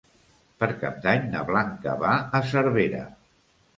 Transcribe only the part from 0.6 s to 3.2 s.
Per Cap d'Any na Blanca va a Cervera.